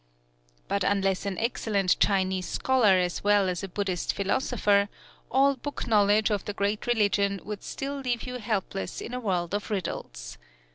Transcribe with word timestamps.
But 0.67 0.83
unless 0.83 1.27
an 1.27 1.37
excellent 1.37 1.99
Chinese 1.99 2.47
scholar 2.47 2.95
as 2.97 3.23
well 3.23 3.47
as 3.47 3.61
a 3.63 3.67
Buddhist 3.67 4.13
philosopher, 4.13 4.89
all 5.29 5.55
book 5.55 5.85
knowledge 5.85 6.31
of 6.31 6.43
the 6.45 6.53
great 6.53 6.87
religion 6.87 7.39
would 7.43 7.61
still 7.61 7.99
leave 7.99 8.23
you 8.23 8.39
helpless 8.39 8.99
in 8.99 9.13
a 9.13 9.19
world 9.19 9.53
of 9.53 9.69
riddles. 9.69 10.39